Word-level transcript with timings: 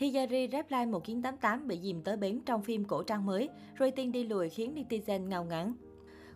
Hiyari 0.00 0.48
Reply 0.52 0.86
1988 0.86 1.68
bị 1.68 1.80
dìm 1.82 2.02
tới 2.02 2.16
bến 2.16 2.40
trong 2.46 2.62
phim 2.62 2.84
cổ 2.84 3.02
trang 3.02 3.26
mới, 3.26 3.48
rating 3.80 4.12
đi 4.12 4.24
lùi 4.24 4.48
khiến 4.48 4.74
netizen 4.74 5.28
ngao 5.28 5.44
ngán. 5.44 5.74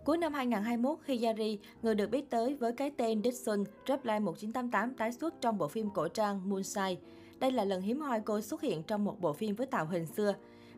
Cuối 0.05 0.19
năm 0.19 0.33
2021, 0.33 0.99
Hiyari, 1.07 1.59
người 1.83 1.95
được 1.95 2.11
biết 2.11 2.31
tới 2.31 2.55
với 2.55 2.73
cái 2.73 2.91
tên 2.97 3.23
Dixon, 3.23 3.65
Reply 3.89 4.19
1988 4.19 4.95
tái 4.95 5.13
xuất 5.13 5.35
trong 5.41 5.59
bộ 5.59 5.69
phim 5.69 5.91
cổ 5.91 6.09
trang 6.09 6.49
Moonshine. 6.49 6.97
Đây 7.41 7.53
là 7.53 7.65
lần 7.65 7.83
hiếm 7.83 8.01
hoi 8.01 8.21
cô 8.21 8.41
xuất 8.41 8.61
hiện 8.61 8.83
trong 8.83 9.05
một 9.05 9.21
bộ 9.21 9.33
phim 9.33 9.55
với 9.55 9.67
tạo 9.67 9.87
hình 9.87 10.07
xưa. 10.07 10.35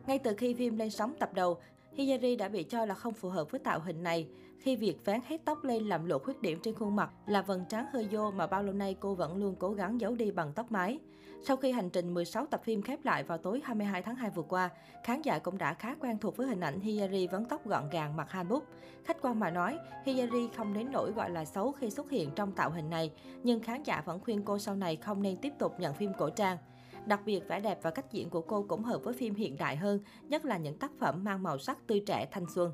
Ngay 0.07 0.19
từ 0.19 0.33
khi 0.37 0.53
phim 0.53 0.77
lên 0.77 0.89
sóng 0.89 1.13
tập 1.19 1.33
đầu, 1.33 1.57
Hiyari 1.97 2.35
đã 2.35 2.47
bị 2.47 2.63
cho 2.63 2.85
là 2.85 2.95
không 2.95 3.13
phù 3.13 3.29
hợp 3.29 3.51
với 3.51 3.59
tạo 3.59 3.79
hình 3.79 4.03
này, 4.03 4.27
khi 4.59 4.75
việc 4.75 5.05
vén 5.05 5.21
hết 5.27 5.41
tóc 5.45 5.63
lên 5.63 5.83
làm 5.83 6.05
lộ 6.05 6.19
khuyết 6.19 6.41
điểm 6.41 6.59
trên 6.63 6.73
khuôn 6.73 6.95
mặt 6.95 7.09
là 7.27 7.41
vầng 7.41 7.65
trán 7.69 7.85
hơi 7.93 8.07
vô 8.11 8.31
mà 8.31 8.47
bao 8.47 8.63
lâu 8.63 8.73
nay 8.73 8.95
cô 8.99 9.15
vẫn 9.15 9.37
luôn 9.37 9.55
cố 9.59 9.71
gắng 9.71 10.01
giấu 10.01 10.15
đi 10.15 10.31
bằng 10.31 10.51
tóc 10.55 10.71
mái. 10.71 10.99
Sau 11.43 11.57
khi 11.57 11.71
hành 11.71 11.89
trình 11.89 12.13
16 12.13 12.45
tập 12.45 12.61
phim 12.63 12.81
khép 12.81 13.05
lại 13.05 13.23
vào 13.23 13.37
tối 13.37 13.61
22 13.63 14.01
tháng 14.01 14.15
2 14.15 14.29
vừa 14.29 14.41
qua, 14.43 14.69
khán 15.03 15.21
giả 15.21 15.39
cũng 15.39 15.57
đã 15.57 15.73
khá 15.73 15.95
quen 15.99 16.17
thuộc 16.17 16.37
với 16.37 16.47
hình 16.47 16.59
ảnh 16.59 16.79
Hiyari 16.79 17.27
vấn 17.27 17.45
tóc 17.45 17.67
gọn 17.67 17.89
gàng 17.89 18.17
mặc 18.17 18.31
hanbok. 18.31 18.63
Khách 19.03 19.21
quan 19.21 19.39
mà 19.39 19.49
nói, 19.49 19.77
Hiyari 20.05 20.47
không 20.55 20.73
đến 20.73 20.87
nỗi 20.91 21.11
gọi 21.11 21.29
là 21.29 21.45
xấu 21.45 21.71
khi 21.71 21.89
xuất 21.89 22.09
hiện 22.09 22.29
trong 22.35 22.51
tạo 22.51 22.69
hình 22.69 22.89
này, 22.89 23.11
nhưng 23.43 23.59
khán 23.59 23.83
giả 23.83 24.01
vẫn 24.05 24.19
khuyên 24.19 24.41
cô 24.45 24.59
sau 24.59 24.75
này 24.75 24.95
không 24.95 25.21
nên 25.21 25.37
tiếp 25.37 25.53
tục 25.59 25.79
nhận 25.79 25.93
phim 25.93 26.11
cổ 26.17 26.29
trang. 26.29 26.57
Đặc 27.07 27.21
biệt, 27.25 27.47
vẻ 27.47 27.59
đẹp 27.59 27.79
và 27.81 27.91
cách 27.91 28.11
diễn 28.11 28.29
của 28.29 28.41
cô 28.41 28.65
cũng 28.67 28.83
hợp 28.83 29.03
với 29.03 29.13
phim 29.13 29.35
hiện 29.35 29.57
đại 29.57 29.75
hơn, 29.75 29.99
nhất 30.29 30.45
là 30.45 30.57
những 30.57 30.77
tác 30.77 30.91
phẩm 30.99 31.23
mang 31.23 31.43
màu 31.43 31.57
sắc 31.57 31.87
tươi 31.87 32.03
trẻ 32.05 32.27
thanh 32.31 32.45
xuân. 32.55 32.71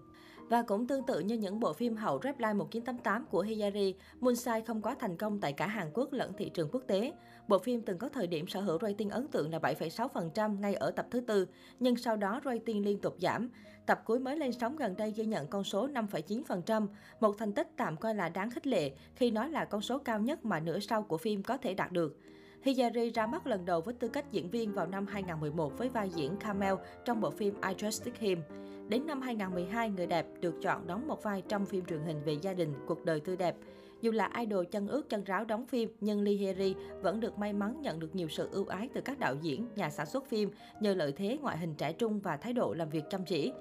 Và 0.50 0.62
cũng 0.62 0.88
tương 0.88 1.06
tự 1.06 1.20
như 1.20 1.38
những 1.38 1.59
bộ 1.59 1.73
phim 1.73 1.96
hậu 1.96 2.20
Reply 2.23 2.54
1988 2.54 3.26
của 3.26 3.42
Hiyari, 3.42 3.96
Moonshine 4.20 4.62
không 4.62 4.82
quá 4.82 4.96
thành 5.00 5.18
công 5.18 5.40
tại 5.40 5.54
cả 5.54 5.68
Hàn 5.68 5.92
Quốc 5.94 6.14
lẫn 6.14 6.34
thị 6.38 6.50
trường 6.50 6.70
quốc 6.72 6.84
tế. 6.88 7.14
Bộ 7.48 7.59
phim 7.59 7.82
từng 7.82 7.98
có 7.98 8.09
thời 8.09 8.28
điểm 8.28 8.48
sở 8.48 8.62
hữu 8.62 8.80
rating 8.82 9.09
ấn 9.09 9.28
tượng 9.28 9.52
là 9.52 9.59
7,6% 9.59 10.59
ngay 10.59 10.73
ở 10.73 10.92
tập 10.92 11.08
thứ 11.12 11.20
tư, 11.20 11.48
nhưng 11.80 11.95
sau 11.95 12.18
đó 12.18 12.42
rating 12.45 12.86
liên 12.86 13.00
tục 13.02 13.16
giảm. 13.20 13.50
Tập 13.86 14.02
cuối 14.06 14.20
mới 14.20 14.38
lên 14.38 14.52
sóng 14.52 14.75
gần 14.75 14.95
đây 14.97 15.12
ghi 15.12 15.25
nhận 15.25 15.47
con 15.47 15.64
số 15.64 15.88
5,9%, 15.88 16.88
một 17.20 17.36
thành 17.38 17.53
tích 17.53 17.68
tạm 17.78 17.97
coi 17.97 18.16
là 18.16 18.30
đáng 18.30 18.52
khích 18.52 18.68
lệ 18.68 18.92
khi 19.16 19.31
nó 19.31 19.47
là 19.47 19.66
con 19.66 19.81
số 19.81 19.97
cao 19.97 20.20
nhất 20.20 20.45
mà 20.45 20.59
nửa 20.59 20.80
sau 20.80 21.03
của 21.03 21.18
phim 21.18 21.44
có 21.44 21.58
thể 21.58 21.73
đạt 21.73 21.92
được. 21.92 22.18
Hiyari 22.64 23.09
ra 23.09 23.28
mắt 23.28 23.47
lần 23.47 23.66
đầu 23.66 23.81
với 23.81 23.94
tư 23.94 24.08
cách 24.08 24.31
diễn 24.31 24.50
viên 24.50 24.73
vào 24.73 24.88
năm 24.88 25.06
2011 25.08 25.78
với 25.78 25.89
vai 25.89 26.09
diễn 26.09 26.38
Camel 26.38 26.73
trong 27.06 27.22
bộ 27.22 27.31
phim 27.31 27.53
I 27.53 27.73
Just 27.73 27.89
Stick 27.89 28.19
Him. 28.19 28.42
Đến 28.89 29.06
năm 29.06 29.22
2012, 29.22 29.89
người 29.89 30.08
đẹp 30.08 30.25
được 30.39 30.56
chọn 30.61 30.88
đóng 30.88 31.08
một 31.08 31.23
vai 31.23 31.41
trong 31.41 31.66
phim 31.66 31.86
truyền 31.86 32.02
hình 32.02 32.22
về 32.25 32.34
gia 32.34 32.53
đình, 32.53 32.73
cuộc 32.88 33.06
đời 33.06 33.19
tươi 33.19 33.38
đẹp. 33.38 33.56
Dù 34.02 34.11
là 34.11 34.30
idol 34.39 34.66
chân 34.72 34.88
ướt 34.88 35.09
chân 35.09 35.23
ráo 35.23 35.45
đóng 35.45 35.66
phim, 35.66 35.89
nhưng 36.02 36.22
Lee 36.22 36.34
Hiri 36.34 36.75
vẫn 37.02 37.19
được 37.19 37.38
may 37.38 37.53
mắn 37.53 37.81
nhận 37.81 38.00
được 38.00 38.16
nhiều 38.16 38.28
sự 38.28 38.50
ưu 38.52 38.66
ái 38.66 38.89
từ 38.94 39.02
các 39.02 39.19
đạo 39.19 39.36
diễn, 39.41 39.67
nhà 39.75 39.89
sản 39.89 40.06
xuất 40.06 40.25
phim 40.25 40.52
nhờ 40.80 40.94
lợi 40.94 41.11
thế 41.11 41.38
ngoại 41.41 41.58
hình 41.58 41.75
trẻ 41.75 41.94
trung 41.94 42.19
và 42.19 42.38
thái 42.38 42.53
độ 42.53 42.73
làm 42.73 42.89
việc 42.89 43.03
chăm 43.09 43.25
chỉ. 43.25 43.52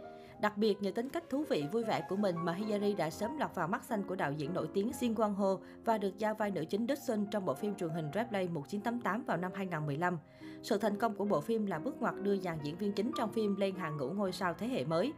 Đặc 0.42 0.58
biệt 0.58 0.82
nhờ 0.82 0.90
tính 0.90 1.08
cách 1.08 1.24
thú 1.30 1.44
vị 1.48 1.64
vui 1.72 1.84
vẻ 1.84 2.06
của 2.08 2.16
mình 2.16 2.36
mà 2.44 2.52
Hiyari 2.52 2.94
đã 2.94 3.10
sớm 3.10 3.38
lọt 3.38 3.54
vào 3.54 3.68
mắt 3.68 3.84
xanh 3.84 4.02
của 4.02 4.14
đạo 4.14 4.32
diễn 4.32 4.54
nổi 4.54 4.68
tiếng 4.74 4.92
Shin 4.92 5.14
Kwang 5.14 5.34
Ho 5.34 5.58
và 5.84 5.98
được 5.98 6.18
giao 6.18 6.34
vai 6.34 6.50
nữ 6.50 6.64
chính 6.64 6.86
Dixon 6.88 7.26
trong 7.30 7.44
bộ 7.44 7.54
phim 7.54 7.74
truyền 7.74 7.90
hình 7.90 8.10
Replay 8.14 8.48
1988 8.48 9.22
vào 9.24 9.36
năm 9.36 9.52
2015. 9.54 10.18
Sự 10.62 10.78
thành 10.78 10.98
công 10.98 11.14
của 11.14 11.24
bộ 11.24 11.40
phim 11.40 11.66
là 11.66 11.78
bước 11.78 12.00
ngoặt 12.00 12.14
đưa 12.22 12.36
dàn 12.36 12.58
diễn 12.62 12.76
viên 12.76 12.92
chính 12.92 13.10
trong 13.16 13.32
phim 13.32 13.56
lên 13.56 13.74
hàng 13.74 13.96
ngũ 13.96 14.10
ngôi 14.10 14.32
sao 14.32 14.54
thế 14.54 14.68
hệ 14.68 14.84
mới. 14.84 15.12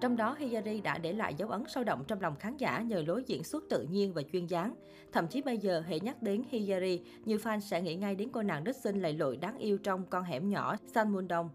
Trong 0.00 0.16
đó, 0.16 0.36
Hiyari 0.38 0.80
đã 0.80 0.98
để 0.98 1.12
lại 1.12 1.34
dấu 1.34 1.48
ấn 1.48 1.64
sâu 1.68 1.84
đậm 1.84 2.04
trong 2.04 2.20
lòng 2.20 2.36
khán 2.36 2.56
giả 2.56 2.80
nhờ 2.80 3.02
lối 3.06 3.24
diễn 3.26 3.44
xuất 3.44 3.64
tự 3.70 3.82
nhiên 3.82 4.12
và 4.12 4.22
chuyên 4.32 4.46
dáng. 4.46 4.74
Thậm 5.12 5.26
chí 5.26 5.42
bây 5.42 5.58
giờ, 5.58 5.82
hệ 5.86 6.00
nhắc 6.00 6.22
đến 6.22 6.42
Hiyari, 6.50 7.00
nhiều 7.24 7.38
fan 7.38 7.60
sẽ 7.60 7.82
nghĩ 7.82 7.96
ngay 7.96 8.14
đến 8.14 8.28
cô 8.32 8.42
nàng 8.42 8.64
Dixon 8.66 9.00
lầy 9.00 9.12
lội 9.12 9.36
đáng 9.36 9.58
yêu 9.58 9.78
trong 9.78 10.04
con 10.10 10.24
hẻm 10.24 10.48
nhỏ 10.48 10.76
San 10.94 11.12
Mundong. 11.12 11.50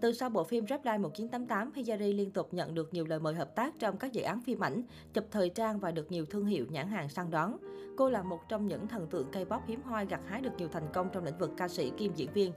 Từ 0.00 0.12
sau 0.12 0.30
bộ 0.30 0.44
phim 0.44 0.66
Reply 0.66 0.98
1988, 0.98 1.72
Hiyari 1.74 2.12
liên 2.12 2.30
tục 2.30 2.54
nhận 2.54 2.74
được 2.74 2.94
nhiều 2.94 3.04
lời 3.06 3.20
mời 3.20 3.34
hợp 3.34 3.54
tác 3.54 3.74
trong 3.78 3.96
các 3.96 4.12
dự 4.12 4.22
án 4.22 4.40
phim 4.40 4.64
ảnh, 4.64 4.82
chụp 5.12 5.24
thời 5.30 5.48
trang 5.48 5.80
và 5.80 5.90
được 5.90 6.12
nhiều 6.12 6.26
thương 6.26 6.46
hiệu 6.46 6.66
nhãn 6.70 6.88
hàng 6.88 7.08
săn 7.08 7.30
đón. 7.30 7.56
Cô 7.96 8.10
là 8.10 8.22
một 8.22 8.48
trong 8.48 8.66
những 8.66 8.88
thần 8.88 9.06
tượng 9.06 9.30
K-pop 9.32 9.60
hiếm 9.66 9.82
hoi 9.82 10.06
gặt 10.06 10.20
hái 10.26 10.40
được 10.40 10.50
nhiều 10.58 10.68
thành 10.68 10.88
công 10.92 11.08
trong 11.12 11.24
lĩnh 11.24 11.38
vực 11.38 11.50
ca 11.56 11.68
sĩ 11.68 11.92
kim 11.96 12.12
diễn 12.14 12.32
viên. 12.32 12.52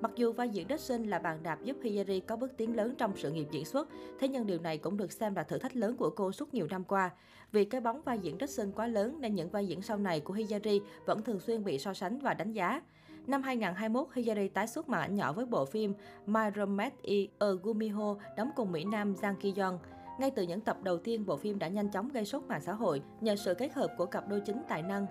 Mặc 0.00 0.10
dù 0.16 0.32
vai 0.32 0.48
diễn 0.48 0.68
đất 0.68 0.80
sinh 0.80 1.10
là 1.10 1.18
bàn 1.18 1.38
đạp 1.42 1.58
giúp 1.64 1.76
Hiyari 1.82 2.20
có 2.20 2.36
bước 2.36 2.56
tiến 2.56 2.76
lớn 2.76 2.94
trong 2.98 3.12
sự 3.16 3.30
nghiệp 3.32 3.46
diễn 3.50 3.64
xuất, 3.64 3.88
thế 4.20 4.28
nhưng 4.28 4.46
điều 4.46 4.58
này 4.58 4.78
cũng 4.78 4.96
được 4.96 5.12
xem 5.12 5.34
là 5.34 5.42
thử 5.42 5.58
thách 5.58 5.76
lớn 5.76 5.96
của 5.96 6.10
cô 6.10 6.32
suốt 6.32 6.54
nhiều 6.54 6.66
năm 6.70 6.84
qua. 6.84 7.10
Vì 7.52 7.64
cái 7.64 7.80
bóng 7.80 8.02
vai 8.02 8.18
diễn 8.18 8.38
đất 8.38 8.50
sinh 8.50 8.72
quá 8.72 8.86
lớn 8.86 9.20
nên 9.20 9.34
những 9.34 9.50
vai 9.50 9.66
diễn 9.66 9.82
sau 9.82 9.98
này 9.98 10.20
của 10.20 10.34
Hiyari 10.34 10.80
vẫn 11.06 11.22
thường 11.22 11.40
xuyên 11.40 11.64
bị 11.64 11.78
so 11.78 11.94
sánh 11.94 12.18
và 12.18 12.34
đánh 12.34 12.52
giá. 12.52 12.82
Năm 13.26 13.42
2021, 13.42 14.08
Hiyari 14.14 14.48
tái 14.48 14.66
xuất 14.66 14.88
màn 14.88 15.00
ảnh 15.00 15.14
nhỏ 15.14 15.32
với 15.32 15.46
bộ 15.46 15.64
phim 15.64 15.94
My 16.26 16.40
Roommate 16.56 16.96
is 17.02 17.30
a 17.38 17.46
Gumiho 17.62 18.16
đóng 18.36 18.50
cùng 18.56 18.72
Mỹ 18.72 18.84
Nam 18.84 19.14
Jang 19.14 19.34
Ki 19.36 19.54
Yong. 19.56 19.78
Ngay 20.20 20.30
từ 20.30 20.42
những 20.42 20.60
tập 20.60 20.76
đầu 20.82 20.98
tiên, 20.98 21.26
bộ 21.26 21.36
phim 21.36 21.58
đã 21.58 21.68
nhanh 21.68 21.90
chóng 21.90 22.08
gây 22.08 22.24
sốt 22.24 22.42
mạng 22.42 22.60
xã 22.60 22.72
hội 22.72 23.02
nhờ 23.20 23.36
sự 23.36 23.54
kết 23.54 23.72
hợp 23.72 23.94
của 23.98 24.06
cặp 24.06 24.28
đôi 24.28 24.40
chính 24.40 24.62
tài 24.68 24.82
năng. 24.82 25.06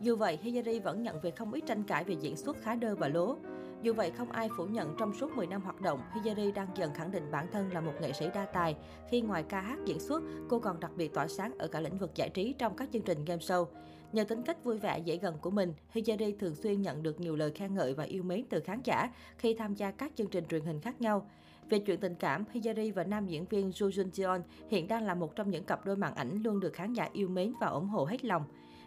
Dù 0.00 0.16
vậy, 0.16 0.38
Hiyari 0.42 0.80
vẫn 0.80 1.02
nhận 1.02 1.20
về 1.20 1.30
không 1.30 1.52
ít 1.52 1.60
tranh 1.66 1.82
cãi 1.82 2.04
về 2.04 2.14
diễn 2.20 2.36
xuất 2.36 2.56
khá 2.62 2.74
đơ 2.74 2.94
và 2.94 3.08
lố. 3.08 3.36
Dù 3.82 3.92
vậy, 3.92 4.10
không 4.10 4.32
ai 4.32 4.48
phủ 4.56 4.64
nhận 4.64 4.94
trong 4.98 5.14
suốt 5.14 5.32
10 5.36 5.46
năm 5.46 5.62
hoạt 5.62 5.80
động, 5.80 6.00
Hiyari 6.14 6.52
đang 6.52 6.68
dần 6.76 6.94
khẳng 6.94 7.10
định 7.10 7.30
bản 7.30 7.46
thân 7.52 7.72
là 7.72 7.80
một 7.80 7.92
nghệ 8.00 8.12
sĩ 8.12 8.26
đa 8.34 8.44
tài, 8.44 8.76
khi 9.10 9.20
ngoài 9.20 9.44
ca 9.48 9.60
hát 9.60 9.78
diễn 9.84 10.00
xuất, 10.00 10.22
cô 10.48 10.58
còn 10.58 10.80
đặc 10.80 10.90
biệt 10.96 11.14
tỏa 11.14 11.28
sáng 11.28 11.58
ở 11.58 11.68
cả 11.68 11.80
lĩnh 11.80 11.98
vực 11.98 12.10
giải 12.14 12.28
trí 12.28 12.54
trong 12.58 12.76
các 12.76 12.88
chương 12.92 13.02
trình 13.02 13.24
game 13.24 13.40
show. 13.40 13.66
Nhờ 14.12 14.24
tính 14.24 14.42
cách 14.42 14.64
vui 14.64 14.78
vẻ 14.78 14.98
dễ 14.98 15.16
gần 15.16 15.38
của 15.40 15.50
mình, 15.50 15.72
Hiyari 15.90 16.32
thường 16.32 16.54
xuyên 16.54 16.82
nhận 16.82 17.02
được 17.02 17.20
nhiều 17.20 17.36
lời 17.36 17.50
khen 17.50 17.74
ngợi 17.74 17.94
và 17.94 18.04
yêu 18.04 18.22
mến 18.22 18.44
từ 18.50 18.60
khán 18.60 18.80
giả 18.84 19.10
khi 19.38 19.54
tham 19.54 19.74
gia 19.74 19.90
các 19.90 20.12
chương 20.16 20.30
trình 20.30 20.44
truyền 20.46 20.64
hình 20.64 20.80
khác 20.80 21.00
nhau. 21.00 21.30
Về 21.70 21.78
chuyện 21.78 22.00
tình 22.00 22.14
cảm, 22.14 22.44
Hiyari 22.52 22.90
và 22.90 23.04
nam 23.04 23.26
diễn 23.26 23.44
viên 23.44 23.70
Joo 23.70 23.90
Jun 23.90 24.10
Jeon 24.10 24.40
hiện 24.68 24.88
đang 24.88 25.06
là 25.06 25.14
một 25.14 25.36
trong 25.36 25.50
những 25.50 25.64
cặp 25.64 25.86
đôi 25.86 25.96
màn 25.96 26.14
ảnh 26.14 26.42
luôn 26.44 26.60
được 26.60 26.72
khán 26.72 26.92
giả 26.92 27.08
yêu 27.12 27.28
mến 27.28 27.52
và 27.60 27.66
ủng 27.66 27.88
hộ 27.88 28.04
hết 28.04 28.24
lòng. 28.24 28.42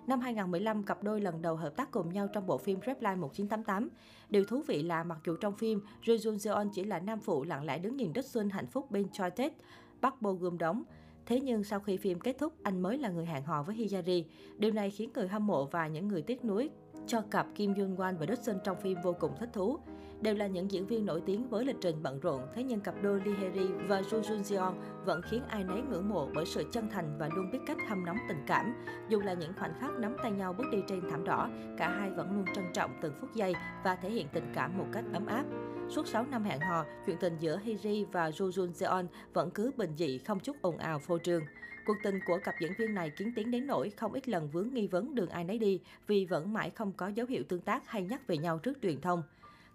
Năm 0.07 0.19
2015, 0.19 0.83
cặp 0.83 1.03
đôi 1.03 1.21
lần 1.21 1.41
đầu 1.41 1.55
hợp 1.55 1.75
tác 1.75 1.91
cùng 1.91 2.13
nhau 2.13 2.27
trong 2.27 2.45
bộ 2.45 2.57
phim 2.57 2.79
Reply 2.85 3.15
1988. 3.15 3.89
Điều 4.29 4.45
thú 4.45 4.61
vị 4.67 4.83
là 4.83 5.03
mặc 5.03 5.17
dù 5.25 5.35
trong 5.35 5.55
phim, 5.55 5.81
Ri 6.05 6.13
Jun 6.13 6.35
Jeon 6.35 6.69
chỉ 6.73 6.83
là 6.83 6.99
nam 6.99 7.19
phụ 7.19 7.43
lặng 7.43 7.65
lẽ 7.65 7.79
đứng 7.79 7.97
nhìn 7.97 8.13
Đức 8.13 8.25
xuân 8.25 8.49
hạnh 8.49 8.67
phúc 8.67 8.91
bên 8.91 9.09
choi 9.11 9.31
Tết, 9.31 9.53
Park 10.01 10.21
Bo 10.21 10.31
Gum 10.31 10.57
đóng. 10.57 10.83
Thế 11.25 11.41
nhưng 11.41 11.63
sau 11.63 11.79
khi 11.79 11.97
phim 11.97 12.19
kết 12.19 12.37
thúc, 12.39 12.53
anh 12.63 12.81
mới 12.81 12.97
là 12.97 13.09
người 13.09 13.25
hẹn 13.25 13.43
hò 13.43 13.63
với 13.63 13.75
Hiyari. 13.75 14.25
Điều 14.57 14.71
này 14.71 14.89
khiến 14.89 15.09
người 15.13 15.27
hâm 15.27 15.47
mộ 15.47 15.65
và 15.65 15.87
những 15.87 16.07
người 16.07 16.21
tiếc 16.21 16.45
nuối 16.45 16.69
cho 17.07 17.21
cặp 17.21 17.47
Kim 17.55 17.73
Yoon 17.73 17.95
Wan 17.95 18.17
và 18.17 18.25
Dustin 18.29 18.55
trong 18.63 18.77
phim 18.81 18.97
vô 19.03 19.13
cùng 19.19 19.31
thích 19.39 19.49
thú. 19.53 19.77
Đều 20.21 20.35
là 20.35 20.47
những 20.47 20.71
diễn 20.71 20.87
viên 20.87 21.05
nổi 21.05 21.21
tiếng 21.25 21.49
với 21.49 21.65
lịch 21.65 21.75
trình 21.81 22.03
bận 22.03 22.19
rộn, 22.19 22.41
thế 22.55 22.63
nhưng 22.63 22.79
cặp 22.79 22.95
đôi 23.01 23.21
Lee 23.25 23.35
Heri 23.35 23.67
và 23.87 24.01
Jo 24.01 24.21
Jun 24.21 24.41
Jeon 24.41 24.73
vẫn 25.05 25.21
khiến 25.21 25.43
ai 25.47 25.63
nấy 25.63 25.81
ngưỡng 25.81 26.09
mộ 26.09 26.29
bởi 26.35 26.45
sự 26.45 26.63
chân 26.71 26.89
thành 26.89 27.17
và 27.19 27.29
luôn 27.35 27.51
biết 27.51 27.59
cách 27.65 27.77
hâm 27.87 28.05
nóng 28.05 28.17
tình 28.29 28.43
cảm. 28.47 28.85
Dù 29.09 29.19
là 29.19 29.33
những 29.33 29.53
khoảnh 29.59 29.73
khắc 29.79 29.91
nắm 29.99 30.15
tay 30.23 30.31
nhau 30.31 30.53
bước 30.53 30.63
đi 30.71 30.77
trên 30.87 31.01
thảm 31.09 31.23
đỏ, 31.23 31.49
cả 31.77 31.89
hai 31.89 32.09
vẫn 32.09 32.35
luôn 32.35 32.45
trân 32.55 32.65
trọng 32.73 32.91
từng 33.01 33.13
phút 33.21 33.29
giây 33.35 33.53
và 33.83 33.95
thể 33.95 34.09
hiện 34.09 34.27
tình 34.33 34.51
cảm 34.55 34.77
một 34.77 34.85
cách 34.93 35.05
ấm 35.13 35.25
áp. 35.25 35.43
Suốt 35.89 36.07
6 36.07 36.25
năm 36.31 36.43
hẹn 36.43 36.59
hò, 36.59 36.85
chuyện 37.05 37.17
tình 37.19 37.37
giữa 37.39 37.59
Hiri 37.63 38.05
và 38.11 38.29
Jo 38.29 38.49
Jun 38.49 38.71
Jeon 38.71 39.05
vẫn 39.33 39.51
cứ 39.51 39.71
bình 39.77 39.95
dị, 39.97 40.17
không 40.17 40.39
chút 40.39 40.55
ồn 40.61 40.77
ào 40.77 40.99
phô 40.99 41.17
trương. 41.19 41.41
Cuộc 41.85 41.97
tình 42.03 42.19
của 42.27 42.39
cặp 42.43 42.55
diễn 42.61 42.71
viên 42.77 42.93
này 42.93 43.09
kiến 43.09 43.33
tiến 43.35 43.51
đến 43.51 43.67
nỗi 43.67 43.89
không 43.89 44.13
ít 44.13 44.29
lần 44.29 44.49
vướng 44.49 44.69
nghi 44.73 44.87
vấn 44.87 45.15
đường 45.15 45.29
ai 45.29 45.43
nấy 45.43 45.59
đi 45.59 45.81
vì 46.07 46.25
vẫn 46.25 46.53
mãi 46.53 46.69
không 46.69 46.91
có 46.91 47.07
dấu 47.07 47.27
hiệu 47.29 47.43
tương 47.49 47.61
tác 47.61 47.87
hay 47.87 48.03
nhắc 48.03 48.27
về 48.27 48.37
nhau 48.37 48.59
trước 48.59 48.77
truyền 48.81 49.01
thông. 49.01 49.23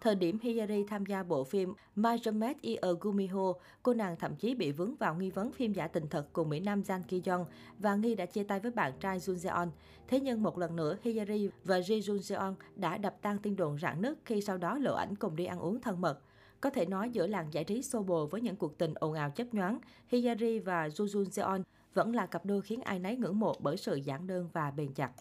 Thời 0.04 0.14
điểm 0.14 0.38
Hiyari 0.42 0.84
tham 0.84 1.06
gia 1.06 1.22
bộ 1.22 1.44
phim 1.44 1.74
My 1.96 2.10
Jamet 2.10 2.54
Gumiho, 3.00 3.52
cô 3.82 3.94
nàng 3.94 4.16
thậm 4.16 4.36
chí 4.36 4.54
bị 4.54 4.72
vướng 4.72 4.96
vào 4.96 5.14
nghi 5.14 5.30
vấn 5.30 5.52
phim 5.52 5.72
giả 5.72 5.88
tình 5.88 6.08
thật 6.08 6.28
cùng 6.32 6.48
Mỹ 6.48 6.60
Nam 6.60 6.80
Jang 6.80 7.02
Ki 7.08 7.22
Yong 7.26 7.46
và 7.78 7.94
nghi 7.94 8.14
đã 8.14 8.26
chia 8.26 8.42
tay 8.42 8.60
với 8.60 8.70
bạn 8.70 8.92
trai 9.00 9.18
Jun 9.18 9.34
Jeon. 9.34 9.68
Thế 10.08 10.20
nhưng 10.20 10.42
một 10.42 10.58
lần 10.58 10.76
nữa, 10.76 10.96
Hiyari 11.02 11.48
và 11.64 11.78
Ji 11.78 12.00
Jun 12.00 12.16
Jeon 12.16 12.54
đã 12.76 12.98
đập 12.98 13.16
tan 13.22 13.38
tin 13.38 13.56
đồn 13.56 13.78
rạn 13.78 14.02
nứt 14.02 14.18
khi 14.24 14.40
sau 14.40 14.58
đó 14.58 14.78
lộ 14.78 14.94
ảnh 14.94 15.14
cùng 15.16 15.36
đi 15.36 15.44
ăn 15.44 15.58
uống 15.58 15.80
thân 15.80 16.00
mật. 16.00 16.20
Có 16.60 16.70
thể 16.70 16.86
nói 16.86 17.10
giữa 17.10 17.26
làng 17.26 17.52
giải 17.52 17.64
trí 17.64 17.82
xô 17.82 18.02
bồ 18.02 18.26
với 18.26 18.40
những 18.40 18.56
cuộc 18.56 18.78
tình 18.78 18.94
ồn 18.94 19.14
ào 19.14 19.30
chấp 19.30 19.54
nhoáng, 19.54 19.78
Hiyari 20.08 20.58
và 20.58 20.88
Jun 20.88 21.24
Jeon 21.24 21.62
vẫn 21.94 22.14
là 22.14 22.26
cặp 22.26 22.46
đôi 22.46 22.62
khiến 22.62 22.80
ai 22.80 22.98
nấy 22.98 23.16
ngưỡng 23.16 23.40
mộ 23.40 23.56
bởi 23.60 23.76
sự 23.76 23.96
giản 23.96 24.26
đơn 24.26 24.48
và 24.52 24.70
bền 24.70 24.92
chặt. 24.92 25.12